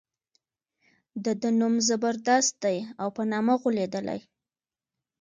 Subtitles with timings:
[1.23, 4.19] د ده نوم زبردست دی او په نامه غولېدلی.